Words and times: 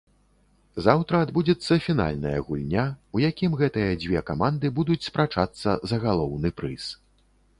Заўтра 0.85 1.19
адбудзецца 1.25 1.73
фінальная 1.87 2.39
гульня, 2.47 2.85
у 3.19 3.21
якім 3.29 3.51
гэтыя 3.61 3.91
дзве 4.03 4.23
каманды 4.29 4.73
будуць 4.79 4.99
спрачацца 5.09 5.75
за 5.91 5.97
галоўны 6.07 6.49
прыз. 6.63 6.91